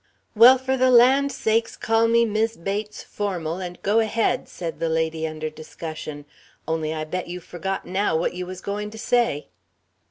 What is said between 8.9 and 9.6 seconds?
say."